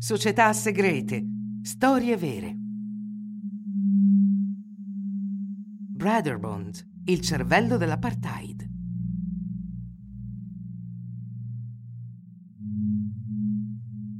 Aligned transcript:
Società 0.00 0.52
segrete. 0.52 1.26
Storie 1.60 2.16
vere. 2.16 2.54
Brotherbond, 5.96 7.02
il 7.06 7.20
cervello 7.20 7.76
dell'apartheid. 7.76 8.68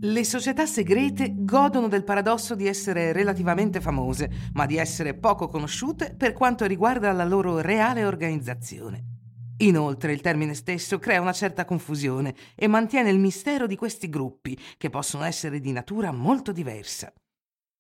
Le 0.00 0.24
società 0.24 0.66
segrete 0.66 1.32
godono 1.36 1.86
del 1.86 2.02
paradosso 2.02 2.56
di 2.56 2.66
essere 2.66 3.12
relativamente 3.12 3.80
famose, 3.80 4.50
ma 4.54 4.66
di 4.66 4.78
essere 4.78 5.14
poco 5.14 5.46
conosciute 5.46 6.12
per 6.16 6.32
quanto 6.32 6.66
riguarda 6.66 7.12
la 7.12 7.24
loro 7.24 7.60
reale 7.60 8.04
organizzazione. 8.04 9.17
Inoltre 9.60 10.12
il 10.12 10.20
termine 10.20 10.54
stesso 10.54 10.98
crea 10.98 11.20
una 11.20 11.32
certa 11.32 11.64
confusione 11.64 12.34
e 12.54 12.68
mantiene 12.68 13.10
il 13.10 13.18
mistero 13.18 13.66
di 13.66 13.74
questi 13.74 14.08
gruppi, 14.08 14.56
che 14.76 14.88
possono 14.88 15.24
essere 15.24 15.58
di 15.58 15.72
natura 15.72 16.12
molto 16.12 16.52
diversa. 16.52 17.12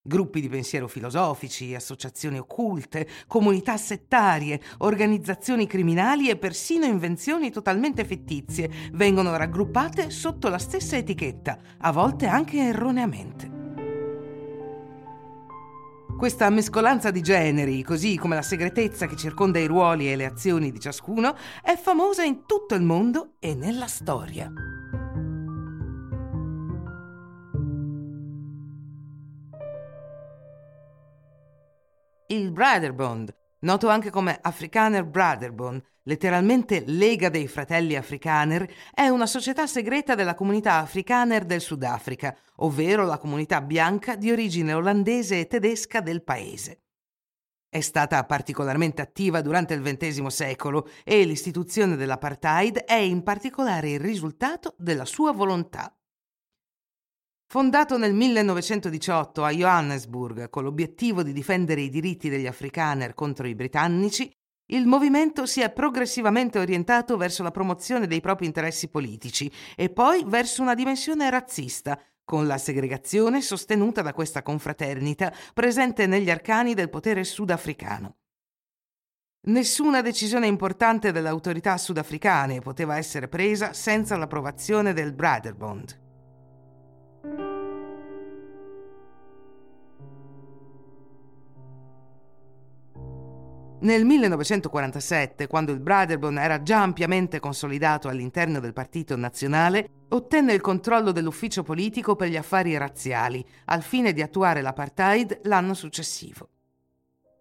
Gruppi 0.00 0.40
di 0.40 0.48
pensiero 0.48 0.88
filosofici, 0.88 1.74
associazioni 1.74 2.38
occulte, 2.38 3.06
comunità 3.26 3.76
settarie, 3.76 4.60
organizzazioni 4.78 5.66
criminali 5.66 6.30
e 6.30 6.36
persino 6.36 6.86
invenzioni 6.86 7.50
totalmente 7.50 8.04
fittizie 8.04 8.70
vengono 8.92 9.36
raggruppate 9.36 10.10
sotto 10.10 10.48
la 10.48 10.58
stessa 10.58 10.96
etichetta, 10.96 11.58
a 11.78 11.92
volte 11.92 12.26
anche 12.26 12.58
erroneamente. 12.58 13.57
Questa 16.18 16.50
mescolanza 16.50 17.12
di 17.12 17.22
generi, 17.22 17.84
così 17.84 18.16
come 18.16 18.34
la 18.34 18.42
segretezza 18.42 19.06
che 19.06 19.14
circonda 19.14 19.60
i 19.60 19.66
ruoli 19.66 20.10
e 20.10 20.16
le 20.16 20.24
azioni 20.24 20.72
di 20.72 20.80
ciascuno, 20.80 21.36
è 21.62 21.76
famosa 21.76 22.24
in 22.24 22.44
tutto 22.44 22.74
il 22.74 22.82
mondo 22.82 23.34
e 23.38 23.54
nella 23.54 23.86
storia. 23.86 24.52
Il 32.26 32.50
Brotherbond, 32.50 33.37
noto 33.60 33.88
anche 33.88 34.10
come 34.10 34.38
Afrikaner 34.40 35.04
Brotherbond, 35.04 35.82
letteralmente 36.02 36.84
Lega 36.86 37.28
dei 37.28 37.48
Fratelli 37.48 37.96
Afrikaner, 37.96 38.68
è 38.94 39.08
una 39.08 39.26
società 39.26 39.66
segreta 39.66 40.14
della 40.14 40.34
comunità 40.34 40.74
afrikaner 40.76 41.44
del 41.44 41.60
Sudafrica, 41.60 42.36
ovvero 42.56 43.04
la 43.04 43.18
comunità 43.18 43.60
bianca 43.60 44.16
di 44.16 44.30
origine 44.30 44.72
olandese 44.72 45.40
e 45.40 45.46
tedesca 45.46 46.00
del 46.00 46.22
paese. 46.22 46.82
È 47.70 47.80
stata 47.80 48.24
particolarmente 48.24 49.02
attiva 49.02 49.42
durante 49.42 49.74
il 49.74 49.82
XX 49.82 50.26
secolo 50.28 50.88
e 51.04 51.24
l'istituzione 51.24 51.96
dell'apartheid 51.96 52.78
è 52.78 52.94
in 52.94 53.22
particolare 53.22 53.90
il 53.90 54.00
risultato 54.00 54.74
della 54.78 55.04
sua 55.04 55.32
volontà. 55.32 55.97
Fondato 57.50 57.96
nel 57.96 58.12
1918 58.12 59.42
a 59.42 59.50
Johannesburg 59.50 60.50
con 60.50 60.64
l'obiettivo 60.64 61.22
di 61.22 61.32
difendere 61.32 61.80
i 61.80 61.88
diritti 61.88 62.28
degli 62.28 62.46
afrikaner 62.46 63.14
contro 63.14 63.46
i 63.46 63.54
britannici, 63.54 64.30
il 64.66 64.86
movimento 64.86 65.46
si 65.46 65.62
è 65.62 65.72
progressivamente 65.72 66.58
orientato 66.58 67.16
verso 67.16 67.42
la 67.42 67.50
promozione 67.50 68.06
dei 68.06 68.20
propri 68.20 68.44
interessi 68.44 68.88
politici 68.88 69.50
e 69.76 69.88
poi 69.88 70.24
verso 70.26 70.60
una 70.60 70.74
dimensione 70.74 71.30
razzista, 71.30 71.98
con 72.22 72.46
la 72.46 72.58
segregazione 72.58 73.40
sostenuta 73.40 74.02
da 74.02 74.12
questa 74.12 74.42
confraternita 74.42 75.32
presente 75.54 76.06
negli 76.06 76.28
arcani 76.28 76.74
del 76.74 76.90
potere 76.90 77.24
sudafricano. 77.24 78.16
Nessuna 79.46 80.02
decisione 80.02 80.46
importante 80.46 81.12
delle 81.12 81.28
autorità 81.28 81.78
sudafricane 81.78 82.60
poteva 82.60 82.98
essere 82.98 83.26
presa 83.26 83.72
senza 83.72 84.18
l'approvazione 84.18 84.92
del 84.92 85.14
Brotherbond. 85.14 86.07
Nel 93.80 94.04
1947, 94.04 95.46
quando 95.46 95.70
il 95.70 95.78
Brotherbond 95.78 96.36
era 96.36 96.62
già 96.62 96.82
ampiamente 96.82 97.38
consolidato 97.38 98.08
all'interno 98.08 98.58
del 98.58 98.72
Partito 98.72 99.16
Nazionale, 99.16 99.88
ottenne 100.08 100.52
il 100.52 100.60
controllo 100.60 101.12
dell'ufficio 101.12 101.62
politico 101.62 102.16
per 102.16 102.28
gli 102.28 102.36
affari 102.36 102.76
razziali, 102.76 103.44
al 103.66 103.82
fine 103.82 104.12
di 104.12 104.20
attuare 104.20 104.62
l'apartheid 104.62 105.40
l'anno 105.44 105.74
successivo. 105.74 106.48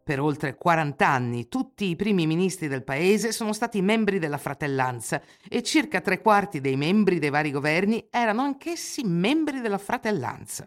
Per 0.08 0.22
oltre 0.22 0.56
40 0.56 1.06
anni 1.06 1.50
tutti 1.50 1.90
i 1.90 1.98
primi 1.98 2.26
ministri 2.26 2.70
del 2.70 2.86
paese 2.86 3.34
sono 3.34 3.52
stati 3.52 3.82
membri 3.82 4.20
della 4.20 4.38
fratellanza 4.38 5.22
e 5.50 5.62
circa 5.62 6.00
tre 6.00 6.22
quarti 6.22 6.62
dei 6.62 6.78
membri 6.78 7.20
dei 7.20 7.30
vari 7.30 7.52
governi 7.52 8.08
erano 8.10 8.44
anch'essi 8.44 9.04
membri 9.04 9.60
della 9.60 9.78
fratellanza. 9.78 10.66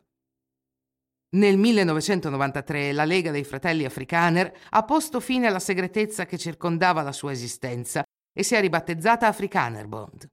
Nel 1.37 1.57
1993 1.57 2.93
la 2.93 3.07
Lega 3.07 3.31
dei 3.31 3.45
Fratelli 3.45 3.87
Afrikaner 3.87 4.53
ha 4.69 4.85
posto 4.85 5.21
fine 5.21 5.47
alla 5.47 5.59
segretezza 5.59 6.27
che 6.27 6.37
circondava 6.37 7.01
la 7.01 7.13
sua 7.13 7.33
esistenza 7.33 8.05
e 8.35 8.43
si 8.43 8.55
è 8.55 8.61
ribattezzata 8.61 9.27
Afrikanerbond. 9.27 10.29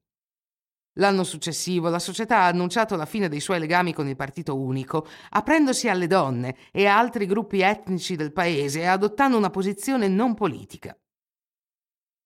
L'anno 0.97 1.24
successivo 1.24 1.90
la 1.90 2.00
società 2.00 2.40
ha 2.40 2.47
annunciato 2.47 2.96
la 2.96 3.06
fine 3.06 3.30
dei 3.30 3.40
suoi 3.40 3.59
legami 3.59 3.94
con 3.94 4.08
il 4.08 4.16
Partito 4.16 4.58
Unico, 4.58 5.08
aprendosi 5.30 5.90
alle 5.90 6.08
donne 6.08 6.56
e 6.72 6.85
a 6.85 6.97
altri 6.97 7.25
gruppi 7.25 7.62
etnici 7.62 8.16
del 8.16 8.34
paese 8.34 8.81
e 8.81 8.85
adottando 8.85 9.38
una 9.38 9.50
posizione 9.50 10.07
non 10.07 10.34
politica. 10.34 10.97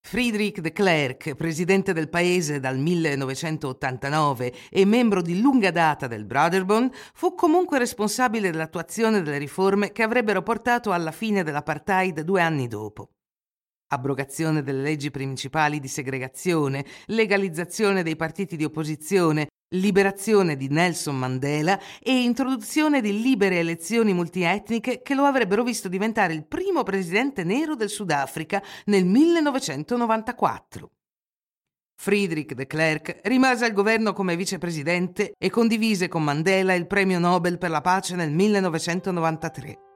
Friedrich 0.04 0.62
de 0.62 0.72
Klerk, 0.72 1.36
presidente 1.36 1.94
del 1.94 2.10
paese 2.10 2.60
dal 2.60 2.78
1989 2.78 4.54
e 4.70 4.86
membro 4.86 5.22
di 5.22 5.40
lunga 5.40 5.70
data 5.70 6.08
del 6.08 6.26
Brotherbond, 6.26 6.92
fu 7.14 7.36
comunque 7.36 7.78
responsabile 7.78 8.50
dell'attuazione 8.50 9.22
delle 9.22 9.38
riforme 9.38 9.92
che 9.92 10.02
avrebbero 10.02 10.42
portato 10.42 10.92
alla 10.92 11.12
fine 11.12 11.44
dell'apartheid 11.44 12.22
due 12.22 12.42
anni 12.42 12.68
dopo. 12.68 13.10
Abrogazione 13.94 14.64
delle 14.64 14.82
leggi 14.82 15.12
principali 15.12 15.82
di 15.82 15.90
segregazione, 15.90 16.86
legalizzazione 17.08 18.04
dei 18.04 18.16
partiti 18.16 18.56
di 18.56 18.64
opposizione, 18.64 19.48
liberazione 19.76 20.56
di 20.56 20.70
Nelson 20.70 21.18
Mandela 21.18 21.78
e 22.00 22.24
introduzione 22.24 23.02
di 23.02 23.22
libere 23.22 23.60
elezioni 23.60 24.14
multietniche 24.14 25.02
che 25.02 25.14
lo 25.14 25.26
avrebbero 25.26 25.64
visto 25.64 25.90
diventare 25.90 26.32
il 26.32 26.46
primo 26.46 26.84
presidente 26.84 27.44
nero 27.44 27.76
del 27.76 27.90
Sudafrica 27.90 28.64
nel 28.86 29.06
1994. 29.06 30.90
Friedrich 32.00 32.54
de 32.54 32.68
Klerk 32.68 33.20
rimase 33.24 33.66
al 33.66 33.74
governo 33.74 34.14
come 34.14 34.38
vicepresidente 34.38 35.34
e 35.38 35.50
condivise 35.50 36.08
con 36.08 36.24
Mandela 36.24 36.74
il 36.74 36.88
premio 36.88 37.20
Nobel 37.20 37.58
per 37.58 37.70
la 37.70 37.82
pace 37.82 38.16
nel 38.16 38.32
1993. 38.32 39.91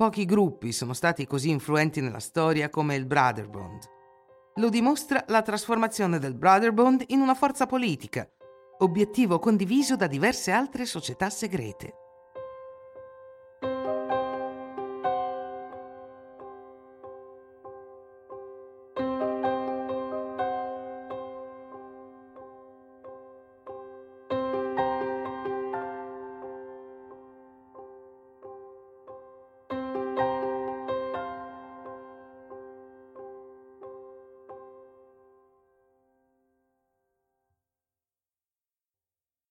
Pochi 0.00 0.24
gruppi 0.24 0.72
sono 0.72 0.94
stati 0.94 1.26
così 1.26 1.50
influenti 1.50 2.00
nella 2.00 2.20
storia 2.20 2.70
come 2.70 2.94
il 2.94 3.04
Brotherbond. 3.04 3.82
Lo 4.54 4.70
dimostra 4.70 5.22
la 5.28 5.42
trasformazione 5.42 6.18
del 6.18 6.34
Brotherbond 6.34 7.04
in 7.08 7.20
una 7.20 7.34
forza 7.34 7.66
politica, 7.66 8.26
obiettivo 8.78 9.38
condiviso 9.38 9.96
da 9.96 10.06
diverse 10.06 10.52
altre 10.52 10.86
società 10.86 11.28
segrete. 11.28 11.92